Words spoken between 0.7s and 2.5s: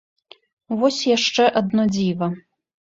Вось яшчэ адно дзіва.